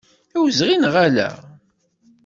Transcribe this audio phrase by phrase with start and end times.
[0.31, 1.29] D awezɣi, neɣ ala?